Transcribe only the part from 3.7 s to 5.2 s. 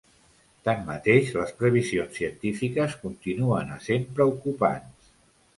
essent preocupants.